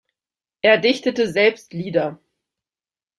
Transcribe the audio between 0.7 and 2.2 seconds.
dichtete selbst Lieder.